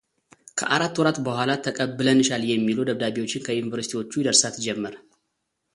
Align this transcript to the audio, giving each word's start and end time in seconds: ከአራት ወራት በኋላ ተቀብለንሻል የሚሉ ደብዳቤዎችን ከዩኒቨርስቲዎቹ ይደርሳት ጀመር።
ከአራት 0.59 0.95
ወራት 0.99 1.17
በኋላ 1.27 1.49
ተቀብለንሻል 1.65 2.43
የሚሉ 2.51 2.77
ደብዳቤዎችን 2.89 3.45
ከዩኒቨርስቲዎቹ 3.49 4.11
ይደርሳት 4.21 4.57
ጀመር። 4.65 4.97